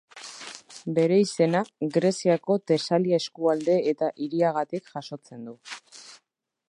[0.99, 1.61] Bere izena
[1.97, 5.59] Greziako Tesalia eskualde eta hiriagatik jasotzen du.